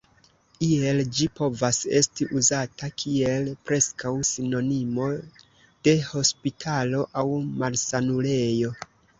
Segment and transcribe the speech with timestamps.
[0.67, 5.11] Iel ĝi povas esti uzata kiel preskaŭ sinonimo
[5.89, 7.29] de hospitalo aŭ
[7.63, 8.75] malsanulejo.